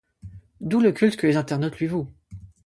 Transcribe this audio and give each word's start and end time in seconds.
D’où 0.61 0.79
le 0.79 0.93
culte 0.93 1.15
que 1.15 1.27
les 1.27 1.37
internautes 1.37 1.77
lui 1.77 1.85
vouent. 1.85 2.09